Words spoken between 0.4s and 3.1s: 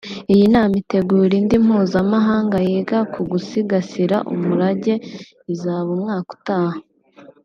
nama itegura indi mpuzamahanga yiga